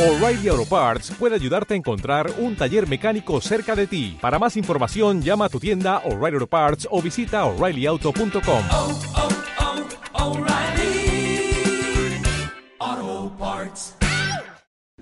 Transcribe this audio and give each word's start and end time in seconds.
O'Reilly 0.00 0.48
Auto 0.48 0.64
Parts 0.64 1.10
puede 1.18 1.34
ayudarte 1.34 1.74
a 1.74 1.76
encontrar 1.76 2.32
un 2.38 2.56
taller 2.56 2.88
mecánico 2.88 3.38
cerca 3.42 3.76
de 3.76 3.86
ti. 3.86 4.16
Para 4.18 4.38
más 4.38 4.56
información, 4.56 5.20
llama 5.20 5.44
a 5.44 5.48
tu 5.50 5.60
tienda 5.60 5.98
O'Reilly 6.06 6.36
Auto 6.36 6.46
Parts 6.46 6.88
o 6.90 7.02
visita 7.02 7.44
oreillyauto.com. 7.44 8.62
oh, 8.72 8.98
oh, 12.80 13.32
Parts. 13.38 13.94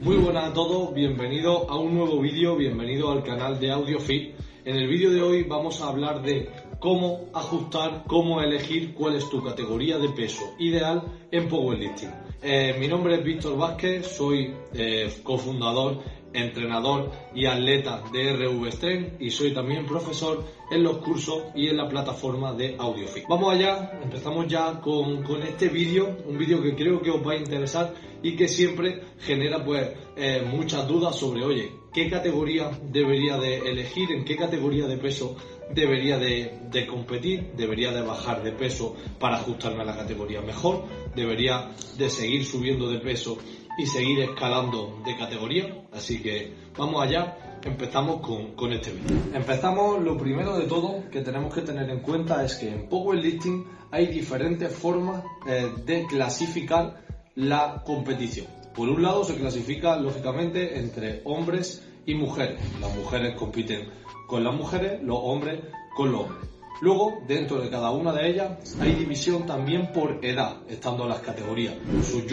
Muy 0.00 0.16
buenas 0.16 0.50
a 0.50 0.52
todos, 0.52 0.92
bienvenidos 0.92 1.68
a 1.68 1.76
un 1.76 1.94
nuevo 1.94 2.20
vídeo, 2.20 2.56
bienvenido 2.56 3.12
al 3.12 3.22
canal 3.22 3.60
de 3.60 3.70
AudioFit. 3.70 4.34
En 4.68 4.76
el 4.76 4.86
vídeo 4.86 5.10
de 5.10 5.22
hoy 5.22 5.44
vamos 5.44 5.80
a 5.80 5.88
hablar 5.88 6.20
de 6.20 6.50
cómo 6.78 7.30
ajustar, 7.32 8.04
cómo 8.06 8.42
elegir 8.42 8.92
cuál 8.92 9.16
es 9.16 9.26
tu 9.30 9.42
categoría 9.42 9.96
de 9.96 10.10
peso 10.10 10.44
ideal 10.58 11.04
en 11.30 11.48
powerlifting. 11.48 12.10
Eh, 12.42 12.76
mi 12.78 12.86
nombre 12.86 13.14
es 13.14 13.24
Víctor 13.24 13.56
Vázquez, 13.56 14.06
soy 14.06 14.54
eh, 14.74 15.10
cofundador, 15.22 16.02
entrenador 16.34 17.10
y 17.34 17.46
atleta 17.46 18.02
de 18.12 18.34
RV 18.34 18.70
Strength 18.70 19.22
y 19.22 19.30
soy 19.30 19.54
también 19.54 19.86
profesor 19.86 20.44
en 20.70 20.82
los 20.82 20.98
cursos 20.98 21.44
y 21.54 21.68
en 21.68 21.78
la 21.78 21.88
plataforma 21.88 22.52
de 22.52 22.76
AudioFit. 22.78 23.24
Vamos 23.26 23.54
allá, 23.54 23.98
empezamos 24.02 24.48
ya 24.48 24.82
con, 24.82 25.24
este 25.44 25.70
vídeo, 25.70 26.14
un 26.26 26.36
vídeo 26.36 26.60
que 26.60 26.74
creo 26.74 27.00
que 27.00 27.10
os 27.10 27.26
va 27.26 27.32
a 27.32 27.36
interesar 27.36 27.94
y 28.22 28.36
que 28.36 28.46
siempre 28.46 29.00
genera 29.20 29.64
pues 29.64 29.88
eh, 30.14 30.46
muchas 30.46 30.86
dudas 30.86 31.16
sobre, 31.16 31.42
oye, 31.42 31.72
¿qué 31.98 32.08
categoría 32.08 32.70
debería 32.92 33.38
de 33.38 33.56
elegir? 33.58 34.12
¿En 34.12 34.24
qué 34.24 34.36
categoría 34.36 34.86
de 34.86 34.98
peso 34.98 35.34
debería 35.74 36.16
de, 36.16 36.86
competir? 36.86 37.50
¿Debería 37.56 37.90
de 37.90 38.02
bajar 38.02 38.44
de 38.44 38.52
peso 38.52 38.94
para 39.18 39.38
ajustarme 39.38 39.82
a 39.82 39.86
la 39.86 39.96
categoría 39.96 40.40
mejor? 40.40 40.84
¿Debería 41.16 41.70
de 41.96 42.08
seguir 42.08 42.44
subiendo 42.44 42.88
de 42.88 43.00
peso 43.00 43.38
y 43.76 43.86
seguir 43.86 44.20
escalando 44.20 45.02
de 45.04 45.16
categoría? 45.16 45.88
Así 45.92 46.22
que 46.22 46.52
vamos 46.76 47.02
allá, 47.02 47.58
empezamos 47.64 48.20
con, 48.20 48.54
con 48.54 48.72
este 48.72 48.92
vídeo. 48.92 49.18
Empezamos, 49.34 50.00
lo 50.00 50.16
primero 50.16 50.56
de 50.56 50.66
todo 50.66 51.02
que 51.10 51.22
tenemos 51.22 51.52
que 51.52 51.62
tener 51.62 51.90
en 51.90 51.98
cuenta 51.98 52.44
es 52.44 52.54
que 52.54 52.68
en 52.68 52.88
powerlifting 52.88 53.64
hay 53.90 54.06
diferentes 54.06 54.72
formas 54.72 55.24
eh, 55.48 55.68
de 55.84 56.06
clasificar 56.06 57.02
la 57.34 57.82
competición. 57.84 58.46
Por 58.72 58.88
un 58.88 59.02
lado 59.02 59.24
se 59.24 59.34
clasifica 59.34 59.96
lógicamente 59.96 60.78
entre 60.78 61.22
hombres 61.24 61.82
y 62.08 62.14
mujeres. 62.14 62.58
Las 62.80 62.96
mujeres 62.96 63.36
compiten 63.36 63.88
con 64.26 64.42
las 64.42 64.54
mujeres, 64.54 65.02
los 65.02 65.18
hombres 65.20 65.60
con 65.94 66.10
los 66.10 66.22
hombres. 66.22 66.48
Luego, 66.80 67.20
dentro 67.26 67.60
de 67.60 67.70
cada 67.70 67.90
una 67.90 68.12
de 68.12 68.30
ellas, 68.30 68.76
hay 68.80 68.94
división 68.94 69.46
también 69.46 69.92
por 69.92 70.24
edad, 70.24 70.62
estando 70.68 71.06
las 71.06 71.20
categorías 71.20 71.74
sub 72.02 72.28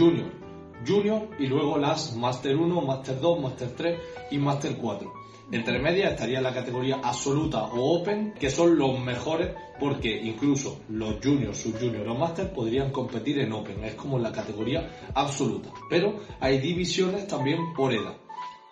junior, 0.87 1.29
y 1.39 1.47
luego 1.47 1.77
las 1.77 2.15
Master 2.15 2.55
1, 2.55 2.81
Master 2.81 3.19
2, 3.19 3.41
Master 3.41 3.69
3 3.75 3.99
y 4.31 4.37
Master 4.37 4.77
4. 4.77 5.13
Entre 5.51 5.79
medias 5.79 6.11
estaría 6.11 6.41
la 6.41 6.53
categoría 6.53 7.01
absoluta 7.03 7.65
o 7.65 7.99
open, 7.99 8.33
que 8.39 8.49
son 8.49 8.77
los 8.77 8.99
mejores 8.99 9.49
porque 9.79 10.15
incluso 10.15 10.79
los 10.89 11.15
juniors, 11.23 11.57
subjuniors 11.57 12.07
o 12.07 12.15
master 12.15 12.53
podrían 12.53 12.91
competir 12.91 13.39
en 13.39 13.51
open, 13.51 13.83
es 13.83 13.95
como 13.95 14.17
la 14.19 14.31
categoría 14.31 14.89
absoluta. 15.13 15.69
Pero 15.89 16.19
hay 16.39 16.59
divisiones 16.59 17.27
también 17.27 17.73
por 17.75 17.93
edad. 17.93 18.24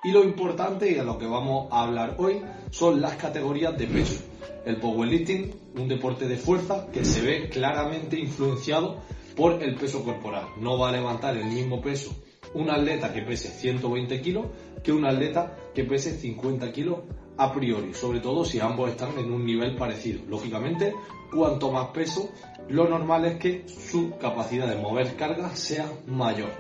Y 0.04 0.12
lo 0.12 0.24
importante 0.24 0.92
y 0.92 0.98
a 0.98 1.04
lo 1.04 1.18
que 1.18 1.26
vamos 1.26 1.68
a 1.72 1.84
hablar 1.84 2.16
hoy 2.18 2.42
son 2.72 3.02
las 3.02 3.16
categorías 3.16 3.78
de 3.78 3.88
peso. 3.88 4.24
El 4.66 4.78
powerlifting, 4.78 5.54
un 5.78 5.88
deporte 5.88 6.28
de 6.28 6.38
fuerza 6.38 6.88
que 6.92 7.06
se 7.06 7.22
ve 7.22 7.50
claramente 7.50 8.20
influenciado 8.20 9.02
por 9.36 9.64
el 9.64 9.76
peso 9.76 10.04
corporal. 10.04 10.46
No 10.60 10.78
va 10.78 10.90
a 10.90 10.92
levantar 10.92 11.38
el 11.38 11.46
mismo 11.46 11.82
peso 11.82 12.14
un 12.54 12.70
atleta 12.70 13.14
que 13.14 13.22
pese 13.22 13.50
120 13.50 14.22
kilos 14.22 14.46
que 14.84 14.92
un 14.92 15.06
atleta 15.06 15.58
que 15.74 15.84
pese 15.84 16.18
50 16.18 16.72
kilos 16.72 17.00
a 17.38 17.52
priori, 17.52 17.94
sobre 17.94 18.20
todo 18.20 18.46
si 18.46 18.60
ambos 18.60 18.92
están 18.92 19.18
en 19.18 19.32
un 19.32 19.46
nivel 19.46 19.76
parecido. 19.76 20.22
Lógicamente, 20.30 20.94
cuanto 21.34 21.72
más 21.72 21.88
peso, 21.88 22.30
lo 22.70 22.88
normal 22.88 23.26
es 23.26 23.38
que 23.38 23.66
su 23.68 24.18
capacidad 24.18 24.68
de 24.68 24.76
mover 24.76 25.16
cargas 25.16 25.58
sea 25.58 25.92
mayor. 26.06 26.52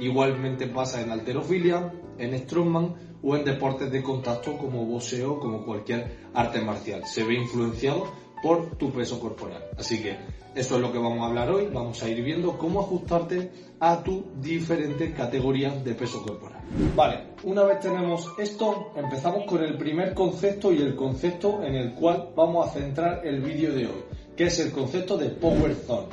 Igualmente 0.00 0.66
pasa 0.66 1.00
en 1.00 1.10
alterofilia, 1.10 1.92
en 2.18 2.38
strongman 2.38 2.94
o 3.22 3.36
en 3.36 3.44
deportes 3.44 3.90
de 3.90 4.02
contacto 4.02 4.56
como 4.56 4.84
boxeo, 4.86 5.40
como 5.40 5.64
cualquier 5.64 6.28
arte 6.34 6.60
marcial. 6.60 7.04
Se 7.06 7.24
ve 7.24 7.34
influenciado 7.34 8.06
por 8.42 8.76
tu 8.76 8.92
peso 8.92 9.18
corporal. 9.20 9.64
Así 9.76 10.02
que 10.02 10.16
eso 10.54 10.76
es 10.76 10.80
lo 10.80 10.92
que 10.92 10.98
vamos 10.98 11.20
a 11.22 11.26
hablar 11.26 11.50
hoy. 11.50 11.68
Vamos 11.72 12.02
a 12.02 12.08
ir 12.08 12.22
viendo 12.22 12.56
cómo 12.58 12.80
ajustarte 12.80 13.50
a 13.80 14.02
tu 14.02 14.24
diferente 14.40 15.12
categoría 15.12 15.70
de 15.70 15.94
peso 15.94 16.22
corporal. 16.22 16.62
Vale, 16.94 17.28
una 17.44 17.64
vez 17.64 17.80
tenemos 17.80 18.32
esto, 18.38 18.92
empezamos 18.96 19.44
con 19.46 19.62
el 19.62 19.76
primer 19.78 20.14
concepto 20.14 20.72
y 20.72 20.78
el 20.78 20.94
concepto 20.96 21.62
en 21.62 21.74
el 21.74 21.94
cual 21.94 22.30
vamos 22.36 22.66
a 22.66 22.70
centrar 22.70 23.26
el 23.26 23.40
vídeo 23.40 23.72
de 23.72 23.86
hoy, 23.86 24.04
que 24.36 24.44
es 24.44 24.58
el 24.60 24.72
concepto 24.72 25.16
de 25.16 25.30
Power 25.30 25.74
Zone. 25.74 26.08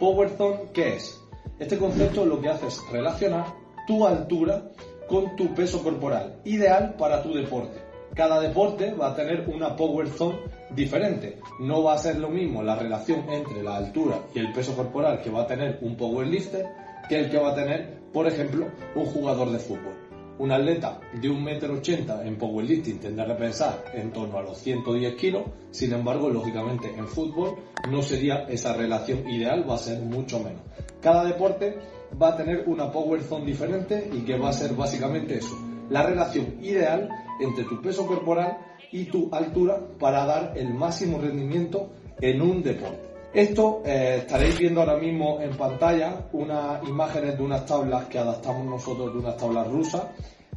Power 0.00 0.30
Zone, 0.30 0.58
¿qué 0.72 0.96
es? 0.96 1.21
Este 1.62 1.78
concepto 1.78 2.26
lo 2.26 2.40
que 2.40 2.48
hace 2.48 2.66
es 2.66 2.82
relacionar 2.90 3.46
tu 3.86 4.04
altura 4.04 4.70
con 5.08 5.36
tu 5.36 5.54
peso 5.54 5.82
corporal, 5.82 6.40
ideal 6.44 6.96
para 6.98 7.22
tu 7.22 7.32
deporte 7.32 7.92
cada 8.14 8.40
deporte 8.40 8.92
va 8.92 9.12
a 9.12 9.14
tener 9.14 9.48
una 9.48 9.74
power 9.74 10.08
zone 10.08 10.38
diferente. 10.70 11.38
No 11.60 11.82
va 11.82 11.94
a 11.94 11.98
ser 11.98 12.18
lo 12.18 12.28
mismo 12.28 12.62
la 12.62 12.76
relación 12.76 13.26
entre 13.30 13.62
la 13.62 13.76
altura 13.76 14.20
y 14.34 14.38
el 14.38 14.52
peso 14.52 14.76
corporal 14.76 15.22
que 15.22 15.30
va 15.30 15.42
a 15.42 15.46
tener 15.46 15.78
un 15.80 15.96
powerlifter 15.96 16.66
que 17.08 17.18
el 17.18 17.30
que 17.30 17.38
va 17.38 17.52
a 17.52 17.54
tener, 17.54 18.00
por 18.12 18.26
ejemplo, 18.26 18.68
un 18.94 19.06
jugador 19.06 19.50
de 19.50 19.58
fútbol. 19.58 20.01
Un 20.38 20.50
atleta 20.50 20.98
de 21.12 21.28
1,80m 21.30 22.26
en 22.26 22.36
powerlifting 22.36 22.98
tendrá 22.98 23.26
que 23.26 23.34
pensar 23.34 23.84
en 23.94 24.12
torno 24.12 24.38
a 24.38 24.42
los 24.42 24.58
110 24.58 25.14
kilos, 25.14 25.42
sin 25.70 25.92
embargo, 25.92 26.30
lógicamente 26.30 26.92
en 26.96 27.06
fútbol 27.06 27.56
no 27.90 28.02
sería 28.02 28.46
esa 28.48 28.72
relación 28.72 29.28
ideal, 29.28 29.68
va 29.68 29.74
a 29.74 29.78
ser 29.78 30.00
mucho 30.00 30.40
menos. 30.40 30.62
Cada 31.00 31.24
deporte 31.24 31.76
va 32.20 32.28
a 32.28 32.36
tener 32.36 32.64
una 32.66 32.90
power 32.90 33.22
zone 33.22 33.46
diferente 33.46 34.10
y 34.12 34.20
que 34.20 34.38
va 34.38 34.48
a 34.48 34.52
ser 34.52 34.74
básicamente 34.74 35.38
eso, 35.38 35.56
la 35.90 36.02
relación 36.02 36.56
ideal 36.62 37.08
entre 37.40 37.64
tu 37.64 37.80
peso 37.80 38.06
corporal 38.06 38.58
y 38.90 39.04
tu 39.04 39.28
altura 39.32 39.80
para 39.98 40.24
dar 40.24 40.52
el 40.56 40.72
máximo 40.74 41.18
rendimiento 41.18 41.90
en 42.20 42.40
un 42.40 42.62
deporte. 42.62 43.11
Esto 43.34 43.82
eh, 43.84 44.16
estaréis 44.18 44.58
viendo 44.58 44.80
ahora 44.80 44.96
mismo 44.96 45.40
en 45.40 45.56
pantalla 45.56 46.26
unas 46.32 46.86
imágenes 46.86 47.38
de 47.38 47.42
unas 47.42 47.64
tablas 47.64 48.04
que 48.06 48.18
adaptamos 48.18 48.66
nosotros 48.66 49.12
de 49.14 49.20
unas 49.20 49.36
tablas 49.36 49.68
rusas 49.68 50.02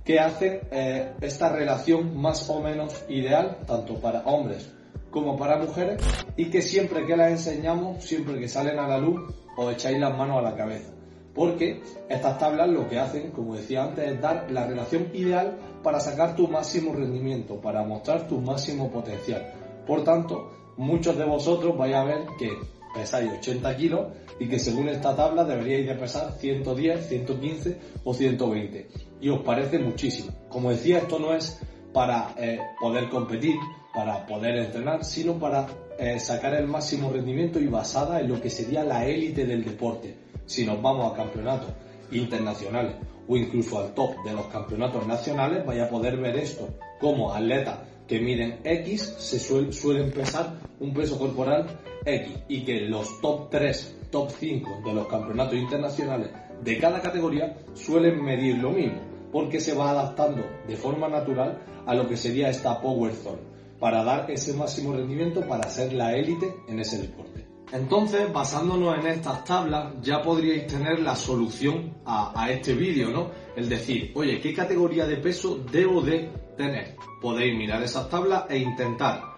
que 0.03 0.19
hacen 0.19 0.59
eh, 0.71 1.13
esta 1.21 1.49
relación 1.49 2.17
más 2.17 2.49
o 2.49 2.61
menos 2.61 3.05
ideal 3.07 3.59
tanto 3.65 3.95
para 3.95 4.23
hombres 4.25 4.71
como 5.09 5.37
para 5.37 5.57
mujeres 5.57 6.01
y 6.35 6.49
que 6.49 6.61
siempre 6.61 7.05
que 7.05 7.15
las 7.15 7.31
enseñamos, 7.31 8.03
siempre 8.03 8.37
que 8.39 8.49
salen 8.49 8.77
a 8.77 8.87
la 8.87 8.97
luz, 8.97 9.33
os 9.55 9.73
echáis 9.73 9.97
las 9.97 10.15
manos 10.17 10.39
a 10.39 10.41
la 10.41 10.55
cabeza 10.55 10.95
porque 11.35 11.81
estas 12.07 12.39
tablas 12.39 12.69
lo 12.69 12.87
que 12.87 12.97
hacen, 12.97 13.31
como 13.31 13.55
decía 13.55 13.83
antes, 13.83 14.09
es 14.09 14.21
dar 14.21 14.49
la 14.49 14.65
relación 14.65 15.09
ideal 15.13 15.57
para 15.83 15.99
sacar 15.99 16.35
tu 16.35 16.47
máximo 16.47 16.93
rendimiento, 16.93 17.59
para 17.59 17.83
mostrar 17.83 18.25
tu 18.25 18.39
máximo 18.39 18.89
potencial. 18.89 19.45
Por 19.85 20.05
tanto, 20.05 20.64
muchos 20.77 21.17
de 21.17 21.25
vosotros 21.25 21.77
vais 21.77 21.95
a 21.95 22.03
ver 22.03 22.25
que 22.37 22.51
pesáis 22.93 23.31
80 23.39 23.77
kilos 23.77 24.07
y 24.39 24.47
que 24.47 24.59
según 24.59 24.89
esta 24.89 25.15
tabla 25.15 25.43
deberíais 25.43 25.87
de 25.87 25.95
pesar 25.95 26.31
110, 26.31 27.07
115 27.07 27.77
o 28.03 28.13
120. 28.13 28.87
Y 29.21 29.29
os 29.29 29.39
parece 29.41 29.79
muchísimo. 29.79 30.31
Como 30.49 30.71
decía, 30.71 30.99
esto 30.99 31.19
no 31.19 31.33
es 31.33 31.59
para 31.93 32.33
eh, 32.37 32.59
poder 32.79 33.09
competir, 33.09 33.55
para 33.93 34.25
poder 34.25 34.57
entrenar, 34.57 35.05
sino 35.05 35.39
para 35.39 35.67
eh, 35.97 36.19
sacar 36.19 36.53
el 36.55 36.67
máximo 36.67 37.09
rendimiento 37.11 37.59
y 37.59 37.67
basada 37.67 38.19
en 38.19 38.29
lo 38.29 38.41
que 38.41 38.49
sería 38.49 38.83
la 38.83 39.05
élite 39.05 39.45
del 39.45 39.63
deporte 39.63 40.25
si 40.45 40.65
nos 40.65 40.81
vamos 40.81 41.11
a 41.11 41.15
campeonatos 41.15 41.69
internacionales 42.11 42.95
o 43.27 43.35
incluso 43.35 43.79
al 43.79 43.93
top 43.93 44.23
de 44.23 44.33
los 44.33 44.45
campeonatos 44.47 45.07
nacionales, 45.07 45.65
vaya 45.65 45.85
a 45.85 45.89
poder 45.89 46.17
ver 46.17 46.35
esto 46.37 46.69
como 46.99 47.33
atletas 47.33 47.79
que 48.07 48.19
miden 48.19 48.59
X 48.63 49.15
se 49.17 49.39
suelen 49.39 50.11
pesar 50.11 50.59
un 50.79 50.93
peso 50.93 51.17
corporal 51.17 51.67
X 52.05 52.31
y 52.47 52.63
que 52.63 52.81
los 52.81 53.19
top 53.21 53.49
3, 53.49 53.97
top 54.11 54.29
5 54.31 54.81
de 54.85 54.93
los 54.93 55.07
campeonatos 55.07 55.55
internacionales 55.55 56.29
de 56.63 56.77
cada 56.77 57.01
categoría 57.01 57.57
suelen 57.73 58.23
medir 58.23 58.57
lo 58.57 58.71
mismo, 58.71 59.01
porque 59.31 59.59
se 59.59 59.73
va 59.73 59.91
adaptando 59.91 60.43
de 60.67 60.75
forma 60.75 61.09
natural 61.09 61.59
a 61.85 61.93
lo 61.95 62.07
que 62.07 62.17
sería 62.17 62.49
esta 62.49 62.79
Power 62.81 63.13
Zone, 63.13 63.41
para 63.79 64.03
dar 64.03 64.29
ese 64.31 64.53
máximo 64.53 64.93
rendimiento 64.93 65.41
para 65.47 65.69
ser 65.69 65.93
la 65.93 66.15
élite 66.15 66.53
en 66.67 66.79
ese 66.79 67.01
deporte. 67.01 67.54
Entonces, 67.71 68.31
basándonos 68.31 68.97
en 68.99 69.07
estas 69.07 69.43
tablas, 69.43 69.93
ya 70.01 70.21
podríais 70.21 70.67
tener 70.67 70.99
la 70.99 71.15
solución 71.15 71.95
a, 72.05 72.49
este 72.49 72.75
vídeo, 72.75 73.09
¿no? 73.09 73.31
El 73.55 73.67
decir, 73.67 74.11
oye, 74.15 74.39
¿qué 74.39 74.53
categoría 74.53 75.05
de 75.07 75.17
peso 75.17 75.59
debo 75.71 76.01
de 76.01 76.29
tener? 76.55 76.95
Podéis 77.21 77.57
mirar 77.57 77.81
esas 77.81 78.09
tablas 78.09 78.45
e 78.49 78.57
intentar 78.59 79.35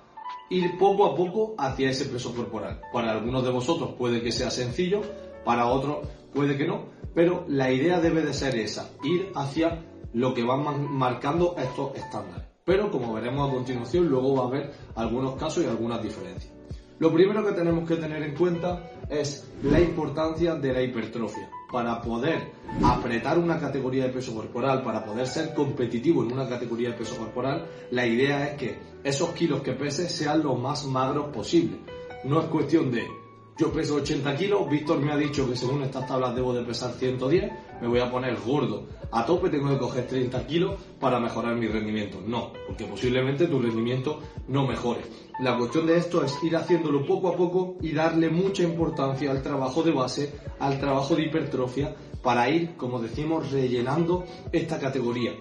ir 0.49 0.77
poco 0.77 1.05
a 1.05 1.15
poco 1.15 1.55
hacia 1.57 1.89
ese 1.89 2.05
peso 2.05 2.33
corporal. 2.35 2.81
Para 2.91 3.11
algunos 3.11 3.43
de 3.43 3.51
vosotros 3.51 3.91
puede 3.97 4.21
que 4.21 4.31
sea 4.31 4.51
sencillo, 4.51 5.01
para 5.45 5.67
otros 5.67 6.07
puede 6.33 6.57
que 6.57 6.67
no, 6.67 6.85
pero 7.13 7.45
la 7.47 7.71
idea 7.71 7.99
debe 7.99 8.21
de 8.21 8.33
ser 8.33 8.55
esa, 8.57 8.91
ir 9.03 9.31
hacia 9.35 9.83
lo 10.13 10.33
que 10.33 10.43
van 10.43 10.91
marcando 10.91 11.55
estos 11.57 11.95
estándares. 11.95 12.45
Pero 12.65 12.91
como 12.91 13.13
veremos 13.13 13.49
a 13.49 13.53
continuación, 13.53 14.07
luego 14.07 14.35
va 14.35 14.43
a 14.43 14.47
haber 14.47 14.73
algunos 14.95 15.35
casos 15.35 15.63
y 15.63 15.67
algunas 15.67 16.03
diferencias. 16.03 16.56
Lo 16.99 17.13
primero 17.13 17.45
que 17.45 17.51
tenemos 17.51 17.87
que 17.87 17.97
tener 17.97 18.23
en 18.23 18.33
cuenta 18.33 18.89
es 19.07 19.47
la 19.61 19.79
importancia 19.79 20.55
de 20.55 20.73
la 20.73 20.81
hipertrofia. 20.81 21.47
Para 21.71 22.01
poder 22.01 22.53
apretar 22.83 23.37
una 23.37 23.59
categoría 23.59 24.05
de 24.05 24.09
peso 24.09 24.33
corporal, 24.33 24.81
para 24.81 25.05
poder 25.05 25.27
ser 25.27 25.53
competitivo 25.53 26.23
en 26.23 26.31
una 26.31 26.49
categoría 26.49 26.89
de 26.89 26.97
peso 26.97 27.15
corporal, 27.17 27.67
la 27.91 28.07
idea 28.07 28.47
es 28.47 28.57
que 28.57 28.79
esos 29.03 29.29
kilos 29.31 29.61
que 29.61 29.73
peses 29.73 30.11
sean 30.11 30.41
lo 30.41 30.55
más 30.55 30.85
magros 30.85 31.27
posible. 31.27 31.77
No 32.23 32.39
es 32.41 32.47
cuestión 32.47 32.91
de 32.91 33.05
yo 33.57 33.71
peso 33.71 33.95
80 33.95 34.35
kilos, 34.35 34.69
Víctor 34.69 34.99
me 34.99 35.11
ha 35.11 35.17
dicho 35.17 35.49
que 35.49 35.55
según 35.55 35.81
estas 35.81 36.07
tablas 36.07 36.35
debo 36.35 36.53
de 36.53 36.63
pesar 36.63 36.93
110, 36.93 37.51
me 37.81 37.87
voy 37.87 37.99
a 37.99 38.11
poner 38.11 38.37
gordo. 38.39 38.85
A 39.11 39.25
tope 39.25 39.49
tengo 39.49 39.69
que 39.69 39.79
coger 39.79 40.05
30 40.05 40.45
kilos 40.45 40.79
para 40.99 41.19
mejorar 41.19 41.55
mi 41.55 41.67
rendimiento. 41.67 42.21
No, 42.25 42.53
porque 42.67 42.85
posiblemente 42.85 43.47
tu 43.47 43.59
rendimiento 43.59 44.19
no 44.47 44.67
mejore. 44.67 45.01
La 45.39 45.57
cuestión 45.57 45.87
de 45.87 45.97
esto 45.97 46.23
es 46.23 46.37
ir 46.43 46.55
haciéndolo 46.55 47.05
poco 47.05 47.29
a 47.29 47.35
poco 47.35 47.77
y 47.81 47.93
darle 47.93 48.29
mucha 48.29 48.63
importancia 48.63 49.31
al 49.31 49.41
trabajo 49.41 49.81
de 49.81 49.91
base, 49.91 50.33
al 50.59 50.79
trabajo 50.79 51.15
de 51.15 51.23
hipertrofia, 51.23 51.95
para 52.21 52.49
ir, 52.49 52.75
como 52.75 52.99
decimos, 52.99 53.51
rellenando 53.51 54.23
esta 54.51 54.79
categoría. 54.79 55.33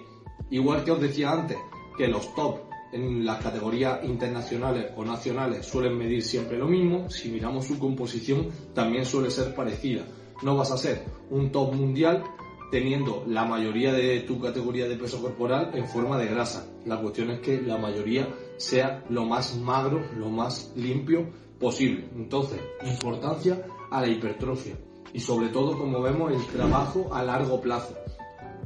Igual 0.49 0.83
que 0.83 0.91
os 0.91 1.01
decía 1.01 1.31
antes, 1.31 1.57
que 1.97 2.07
los 2.07 2.33
top 2.33 2.66
en 2.91 3.25
las 3.25 3.43
categorías 3.43 4.03
internacionales 4.03 4.91
o 4.95 5.03
nacionales 5.03 5.65
suelen 5.65 5.97
medir 5.97 6.23
siempre 6.23 6.57
lo 6.57 6.67
mismo, 6.67 7.09
si 7.09 7.29
miramos 7.29 7.65
su 7.65 7.77
composición 7.79 8.47
también 8.73 9.05
suele 9.05 9.29
ser 9.29 9.53
parecida. 9.53 10.03
No 10.43 10.55
vas 10.55 10.71
a 10.71 10.77
ser 10.77 11.03
un 11.29 11.51
top 11.51 11.73
mundial 11.73 12.23
teniendo 12.71 13.23
la 13.27 13.45
mayoría 13.45 13.93
de 13.93 14.21
tu 14.21 14.39
categoría 14.39 14.87
de 14.87 14.97
peso 14.97 15.21
corporal 15.21 15.71
en 15.73 15.87
forma 15.87 16.17
de 16.17 16.27
grasa. 16.27 16.67
La 16.85 16.99
cuestión 16.99 17.31
es 17.31 17.39
que 17.39 17.61
la 17.61 17.77
mayoría 17.77 18.27
sea 18.57 19.03
lo 19.09 19.25
más 19.25 19.55
magro, 19.55 20.01
lo 20.17 20.29
más 20.29 20.73
limpio 20.75 21.29
posible. 21.59 22.09
Entonces, 22.15 22.59
importancia 22.83 23.65
a 23.89 24.01
la 24.01 24.07
hipertrofia 24.07 24.75
y 25.13 25.19
sobre 25.19 25.47
todo, 25.49 25.77
como 25.77 26.01
vemos, 26.01 26.31
el 26.31 26.45
trabajo 26.47 27.09
a 27.13 27.23
largo 27.23 27.61
plazo. 27.61 27.95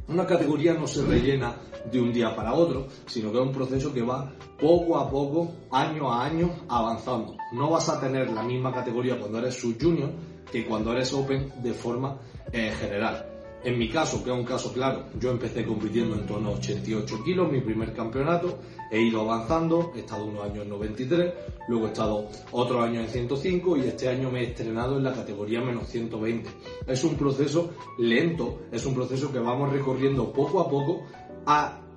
Una 0.08 0.26
categoría 0.26 0.74
no 0.74 0.86
se 0.86 1.04
rellena 1.04 1.56
de 1.90 2.00
un 2.00 2.12
día 2.12 2.34
para 2.34 2.54
otro, 2.54 2.88
sino 3.06 3.30
que 3.30 3.38
es 3.38 3.44
un 3.44 3.52
proceso 3.52 3.92
que 3.92 4.02
va 4.02 4.32
poco 4.58 4.98
a 4.98 5.08
poco, 5.10 5.52
año 5.70 6.12
a 6.12 6.24
año, 6.24 6.50
avanzando. 6.68 7.36
No 7.52 7.70
vas 7.70 7.88
a 7.88 8.00
tener 8.00 8.30
la 8.30 8.42
misma 8.42 8.72
categoría 8.72 9.18
cuando 9.18 9.38
eres 9.38 9.60
sub-junior 9.60 10.10
que 10.50 10.66
cuando 10.66 10.92
eres 10.92 11.12
open 11.12 11.52
de 11.62 11.72
forma 11.72 12.18
eh, 12.52 12.72
general. 12.78 13.31
En 13.64 13.78
mi 13.78 13.88
caso, 13.88 14.24
que 14.24 14.30
es 14.30 14.36
un 14.36 14.44
caso 14.44 14.72
claro, 14.72 15.04
yo 15.20 15.30
empecé 15.30 15.64
compitiendo 15.64 16.16
en 16.16 16.26
torno 16.26 16.48
a 16.48 16.52
88 16.54 17.22
kilos, 17.24 17.52
mi 17.52 17.60
primer 17.60 17.94
campeonato, 17.94 18.58
he 18.90 19.00
ido 19.00 19.20
avanzando, 19.20 19.92
he 19.94 20.00
estado 20.00 20.24
unos 20.24 20.44
años 20.44 20.64
en 20.64 20.70
93, 20.70 21.32
luego 21.68 21.86
he 21.86 21.88
estado 21.88 22.28
otros 22.50 22.84
años 22.84 23.04
en 23.04 23.10
105 23.10 23.76
y 23.76 23.80
este 23.82 24.08
año 24.08 24.32
me 24.32 24.40
he 24.40 24.50
estrenado 24.50 24.98
en 24.98 25.04
la 25.04 25.12
categoría 25.12 25.60
menos 25.60 25.86
120. 25.88 26.50
Es 26.88 27.04
un 27.04 27.14
proceso 27.14 27.70
lento, 27.98 28.62
es 28.72 28.84
un 28.84 28.94
proceso 28.94 29.30
que 29.30 29.38
vamos 29.38 29.72
recorriendo 29.72 30.32
poco 30.32 30.60
a 30.60 30.68
poco 30.68 31.04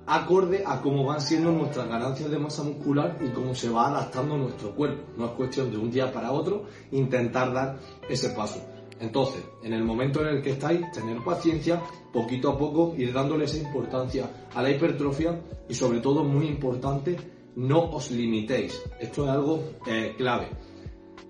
acorde 0.06 0.62
a 0.64 0.80
cómo 0.80 1.04
van 1.04 1.20
siendo 1.20 1.50
nuestras 1.50 1.88
ganancias 1.88 2.30
de 2.30 2.38
masa 2.38 2.62
muscular 2.62 3.18
y 3.20 3.28
cómo 3.30 3.54
se 3.56 3.68
va 3.68 3.88
adaptando 3.88 4.36
nuestro 4.38 4.72
cuerpo. 4.74 5.02
No 5.16 5.26
es 5.26 5.30
cuestión 5.32 5.70
de 5.72 5.78
un 5.78 5.90
día 5.90 6.12
para 6.12 6.30
otro 6.30 6.64
intentar 6.92 7.52
dar 7.52 7.78
ese 8.08 8.30
paso. 8.30 8.75
Entonces, 9.00 9.44
en 9.62 9.72
el 9.72 9.84
momento 9.84 10.22
en 10.22 10.36
el 10.36 10.42
que 10.42 10.52
estáis, 10.52 10.90
tener 10.92 11.22
paciencia, 11.22 11.82
poquito 12.12 12.50
a 12.50 12.58
poco 12.58 12.94
ir 12.96 13.12
dándole 13.12 13.44
esa 13.44 13.58
importancia 13.58 14.48
a 14.54 14.62
la 14.62 14.70
hipertrofia 14.70 15.40
y 15.68 15.74
sobre 15.74 16.00
todo, 16.00 16.24
muy 16.24 16.46
importante, 16.46 17.16
no 17.56 17.90
os 17.90 18.10
limitéis. 18.10 18.82
Esto 19.00 19.24
es 19.24 19.30
algo 19.30 19.62
eh, 19.86 20.14
clave. 20.16 20.48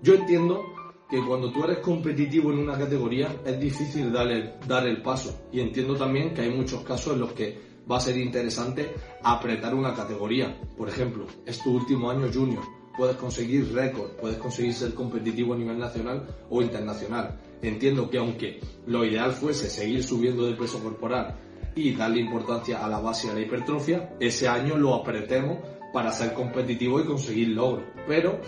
Yo 0.01 0.15
entiendo 0.15 0.63
que 1.09 1.23
cuando 1.25 1.51
tú 1.51 1.63
eres 1.63 1.79
competitivo 1.79 2.51
en 2.51 2.59
una 2.59 2.77
categoría 2.77 3.33
es 3.45 3.59
difícil 3.59 4.11
darle, 4.11 4.55
dar 4.67 4.85
el 4.85 5.01
paso 5.01 5.47
y 5.51 5.61
entiendo 5.61 5.95
también 5.95 6.33
que 6.33 6.41
hay 6.41 6.49
muchos 6.49 6.81
casos 6.83 7.13
en 7.13 7.21
los 7.21 7.31
que 7.31 7.57
va 7.89 7.97
a 7.97 8.01
ser 8.01 8.17
interesante 8.17 8.93
apretar 9.23 9.73
una 9.73 9.93
categoría. 9.93 10.59
Por 10.77 10.89
ejemplo, 10.89 11.25
es 11.45 11.63
tu 11.63 11.75
último 11.75 12.09
año 12.09 12.27
junior, 12.33 12.63
puedes 12.97 13.15
conseguir 13.15 13.73
récord, 13.73 14.11
puedes 14.19 14.37
conseguir 14.37 14.73
ser 14.73 14.93
competitivo 14.93 15.53
a 15.53 15.57
nivel 15.57 15.77
nacional 15.77 16.27
o 16.49 16.61
internacional. 16.61 17.39
Entiendo 17.61 18.09
que 18.09 18.17
aunque 18.17 18.59
lo 18.87 19.05
ideal 19.05 19.31
fuese 19.31 19.69
seguir 19.69 20.03
subiendo 20.03 20.45
de 20.45 20.53
peso 20.53 20.81
corporal 20.81 21.35
y 21.75 21.93
darle 21.93 22.21
importancia 22.21 22.83
a 22.83 22.89
la 22.89 22.99
base 22.99 23.27
y 23.27 23.29
a 23.29 23.33
la 23.33 23.41
hipertrofia, 23.41 24.15
ese 24.19 24.47
año 24.47 24.75
lo 24.77 24.95
apretemos 24.95 25.59
para 25.93 26.11
ser 26.11 26.33
competitivo 26.33 26.99
y 26.99 27.05
conseguir 27.05 27.49
logros. 27.49 27.85
Pero 28.07 28.39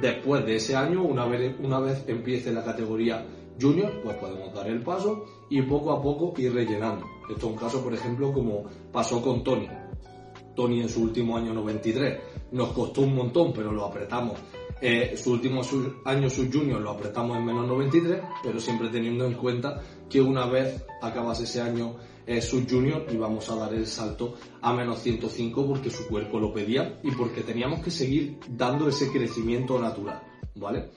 después 0.00 0.44
de 0.44 0.56
ese 0.56 0.76
año, 0.76 1.02
una 1.02 1.24
vez, 1.24 1.54
una 1.62 1.80
vez 1.80 2.04
empiece 2.06 2.52
la 2.52 2.62
categoría 2.62 3.24
junior, 3.60 4.00
pues 4.02 4.16
podemos 4.16 4.52
dar 4.52 4.66
el 4.66 4.80
paso 4.82 5.24
y 5.48 5.62
poco 5.62 5.92
a 5.92 6.02
poco 6.02 6.34
ir 6.38 6.52
rellenando. 6.52 7.06
Esto 7.30 7.46
es 7.46 7.52
un 7.52 7.58
caso, 7.58 7.82
por 7.82 7.94
ejemplo, 7.94 8.32
como 8.32 8.64
pasó 8.92 9.22
con 9.22 9.42
Tony. 9.42 9.68
Tony 10.54 10.82
en 10.82 10.88
su 10.88 11.02
último 11.02 11.36
año 11.36 11.52
93 11.52 12.18
nos 12.54 12.68
costó 12.72 13.02
un 13.02 13.14
montón, 13.14 13.52
pero 13.52 13.72
lo 13.72 13.84
apretamos. 13.84 14.38
Eh, 14.80 15.16
su 15.16 15.32
último 15.32 15.62
año 16.04 16.30
sub 16.30 16.52
junior 16.52 16.80
lo 16.80 16.90
apretamos 16.90 17.36
en 17.36 17.44
menos 17.44 17.66
93, 17.66 18.20
pero 18.42 18.60
siempre 18.60 18.88
teniendo 18.88 19.24
en 19.26 19.34
cuenta 19.34 19.80
que 20.08 20.20
una 20.20 20.46
vez 20.46 20.84
acabase 21.02 21.44
ese 21.44 21.60
año 21.60 21.96
eh, 22.26 22.40
sub 22.40 22.66
junior 22.68 23.06
íbamos 23.10 23.48
a 23.50 23.56
dar 23.56 23.74
el 23.74 23.86
salto 23.86 24.34
a 24.62 24.72
menos 24.72 25.00
105 25.00 25.66
porque 25.66 25.90
su 25.90 26.06
cuerpo 26.06 26.38
lo 26.38 26.52
pedía 26.52 26.98
y 27.02 27.10
porque 27.10 27.42
teníamos 27.42 27.82
que 27.82 27.90
seguir 27.90 28.38
dando 28.48 28.88
ese 28.88 29.10
crecimiento 29.10 29.78
natural, 29.78 30.22
¿vale? 30.54 30.90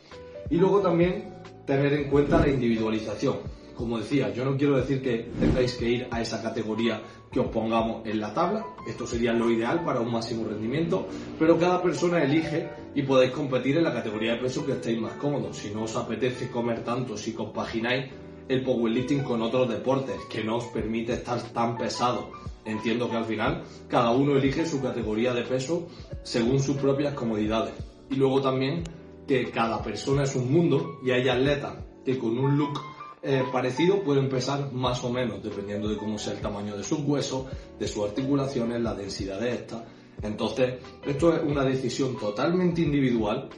Y 0.50 0.58
luego 0.58 0.82
también 0.82 1.34
tener 1.66 1.92
en 1.94 2.10
cuenta 2.10 2.40
la 2.40 2.50
individualización. 2.50 3.38
Como 3.78 4.00
decía, 4.00 4.34
yo 4.34 4.44
no 4.44 4.58
quiero 4.58 4.76
decir 4.76 5.04
que 5.04 5.30
tengáis 5.40 5.76
que 5.76 5.88
ir 5.88 6.08
a 6.10 6.20
esa 6.20 6.42
categoría 6.42 7.00
que 7.32 7.40
os 7.40 7.48
pongamos 7.48 8.04
en 8.08 8.20
la 8.20 8.34
tabla, 8.34 8.66
esto 8.88 9.06
sería 9.06 9.34
lo 9.34 9.52
ideal 9.52 9.84
para 9.86 10.00
un 10.00 10.12
máximo 10.12 10.48
rendimiento, 10.48 11.08
pero 11.38 11.60
cada 11.60 11.82
persona 11.84 12.24
elige 12.24 12.68
y 12.96 13.04
podéis 13.04 13.32
competir 13.32 13.78
en 13.78 13.84
la 13.84 13.94
categoría 13.94 14.34
de 14.34 14.40
peso 14.40 14.66
que 14.66 14.72
estéis 14.72 15.00
más 15.00 15.14
cómodos. 15.14 15.58
Si 15.58 15.70
no 15.70 15.84
os 15.84 15.96
apetece 15.96 16.50
comer 16.50 16.84
tanto, 16.84 17.16
si 17.16 17.34
compagináis 17.34 18.12
el 18.50 18.64
powerlifting 18.64 19.24
con 19.24 19.44
otros 19.44 19.70
deportes 19.70 20.16
que 20.28 20.44
no 20.44 20.58
os 20.58 20.66
permite 20.66 21.14
estar 21.14 21.40
tan 21.54 21.78
pesado. 21.78 22.32
Entiendo 22.66 23.10
que 23.10 23.18
al 23.18 23.26
final 23.26 23.64
cada 23.88 24.10
uno 24.10 24.36
elige 24.36 24.66
su 24.66 24.82
categoría 24.82 25.34
de 25.34 25.44
peso 25.44 25.88
según 26.24 26.60
sus 26.60 26.78
propias 26.78 27.14
comodidades. 27.14 27.76
Y 28.10 28.16
luego 28.16 28.42
también 28.42 28.84
que 29.28 29.52
cada 29.52 29.84
persona 29.84 30.24
es 30.24 30.36
un 30.36 30.52
mundo 30.52 31.00
y 31.04 31.12
hay 31.12 31.30
atletas 31.30 31.76
que 32.04 32.18
con 32.18 32.38
un 32.38 32.58
look 32.58 32.80
eh, 33.24 33.44
parecido 33.52 34.04
pueden 34.04 34.30
pesar 34.30 34.72
más 34.72 35.04
o 35.04 35.10
menos 35.10 35.44
dependiendo 35.44 35.88
de 35.90 35.98
cómo 35.98 36.18
sea 36.18 36.34
el 36.34 36.40
tamaño 36.40 36.78
de 36.78 36.84
sus 36.84 37.00
huesos, 37.00 37.46
de 37.80 37.88
sus 37.88 38.06
articulaciones, 38.06 38.82
la 38.82 38.94
densidad 38.94 39.40
de 39.40 39.54
estas. 39.54 39.84
Entonces, 40.22 40.76
esto 41.06 41.36
es 41.36 41.44
una 41.44 41.64
decisión 41.64 42.18
totalmente 42.18 42.82
individual 42.82 43.50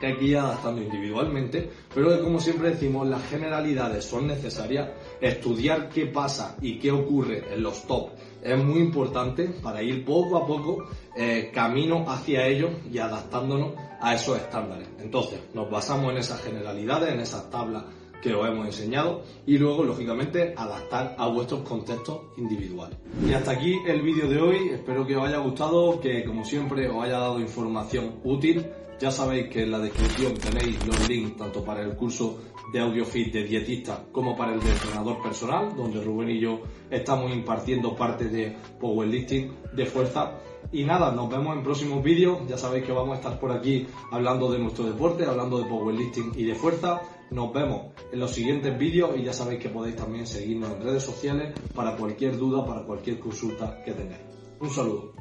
que 0.00 0.06
hay 0.06 0.16
que 0.16 0.24
ir 0.24 0.38
adaptando 0.38 0.80
individualmente, 0.80 1.68
pero 1.94 2.22
como 2.22 2.40
siempre 2.40 2.70
decimos, 2.70 3.06
las 3.06 3.28
generalidades 3.28 4.04
son 4.04 4.28
necesarias, 4.28 4.88
estudiar 5.20 5.90
qué 5.90 6.06
pasa 6.06 6.56
y 6.62 6.78
qué 6.78 6.90
ocurre 6.90 7.52
en 7.52 7.62
los 7.62 7.86
top 7.86 8.10
es 8.42 8.64
muy 8.64 8.80
importante 8.80 9.48
para 9.62 9.82
ir 9.82 10.04
poco 10.04 10.38
a 10.38 10.46
poco 10.46 10.84
eh, 11.16 11.50
camino 11.52 12.04
hacia 12.08 12.46
ellos 12.46 12.70
y 12.90 12.98
adaptándonos 12.98 13.74
a 14.00 14.14
esos 14.14 14.38
estándares. 14.38 14.88
Entonces, 14.98 15.40
nos 15.54 15.70
basamos 15.70 16.12
en 16.12 16.18
esas 16.18 16.42
generalidades, 16.42 17.12
en 17.12 17.20
esas 17.20 17.50
tablas 17.50 17.84
que 18.20 18.34
os 18.34 18.48
hemos 18.48 18.66
enseñado 18.66 19.22
y 19.46 19.58
luego, 19.58 19.84
lógicamente, 19.84 20.54
adaptar 20.56 21.14
a 21.18 21.26
vuestros 21.28 21.60
contextos 21.60 22.20
individuales. 22.36 22.98
Y 23.26 23.32
hasta 23.32 23.52
aquí 23.52 23.78
el 23.86 24.02
vídeo 24.02 24.28
de 24.28 24.40
hoy, 24.40 24.68
espero 24.70 25.06
que 25.06 25.16
os 25.16 25.26
haya 25.26 25.38
gustado, 25.38 26.00
que 26.00 26.24
como 26.24 26.44
siempre 26.44 26.88
os 26.88 27.02
haya 27.02 27.18
dado 27.18 27.40
información 27.40 28.20
útil. 28.24 28.66
Ya 29.00 29.10
sabéis 29.10 29.48
que 29.48 29.62
en 29.62 29.70
la 29.70 29.78
descripción 29.78 30.34
tenéis 30.34 30.86
los 30.86 31.08
links 31.08 31.38
tanto 31.38 31.64
para 31.64 31.80
el 31.82 31.96
curso 31.96 32.38
de 32.72 32.80
AudioFit 32.80 33.32
de 33.32 33.44
dietista 33.44 34.04
como 34.12 34.36
para 34.36 34.54
el 34.54 34.60
de 34.60 34.70
entrenador 34.70 35.22
personal, 35.22 35.74
donde 35.76 36.02
Rubén 36.02 36.30
y 36.30 36.40
yo 36.40 36.60
estamos 36.90 37.32
impartiendo 37.32 37.94
parte 37.96 38.28
de 38.28 38.56
powerlifting 38.80 39.52
de 39.74 39.86
fuerza. 39.86 40.38
Y 40.72 40.84
nada, 40.84 41.10
nos 41.12 41.28
vemos 41.28 41.56
en 41.56 41.62
próximos 41.62 42.02
vídeos. 42.02 42.38
Ya 42.48 42.56
sabéis 42.56 42.84
que 42.84 42.92
vamos 42.92 43.16
a 43.16 43.20
estar 43.20 43.40
por 43.40 43.50
aquí 43.50 43.86
hablando 44.10 44.50
de 44.52 44.58
nuestro 44.58 44.84
deporte, 44.84 45.24
hablando 45.24 45.58
de 45.58 45.64
powerlifting 45.64 46.32
y 46.36 46.44
de 46.44 46.54
fuerza. 46.54 47.00
Nos 47.30 47.52
vemos 47.52 47.92
en 48.12 48.20
los 48.20 48.32
siguientes 48.32 48.76
vídeos 48.78 49.16
y 49.16 49.22
ya 49.22 49.32
sabéis 49.32 49.60
que 49.60 49.68
podéis 49.68 49.96
también 49.96 50.26
seguirnos 50.26 50.70
en 50.72 50.82
redes 50.82 51.02
sociales 51.02 51.54
para 51.74 51.96
cualquier 51.96 52.36
duda, 52.36 52.64
para 52.64 52.84
cualquier 52.84 53.18
consulta 53.18 53.82
que 53.84 53.92
tengáis. 53.92 54.22
Un 54.60 54.70
saludo. 54.70 55.14